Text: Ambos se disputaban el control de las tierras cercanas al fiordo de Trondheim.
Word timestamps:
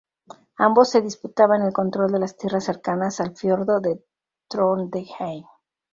Ambos 0.57 0.89
se 0.89 1.01
disputaban 1.01 1.61
el 1.61 1.73
control 1.73 2.11
de 2.11 2.17
las 2.17 2.35
tierras 2.35 2.63
cercanas 2.63 3.19
al 3.19 3.37
fiordo 3.37 3.79
de 3.79 4.03
Trondheim. 4.49 5.45